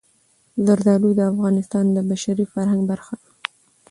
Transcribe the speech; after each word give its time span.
زردالو 0.65 1.09
د 1.15 1.21
افغانستان 1.31 1.85
د 1.91 1.97
بشري 2.09 2.45
فرهنګ 2.53 2.81
برخه 2.91 3.15
ده. 3.21 3.29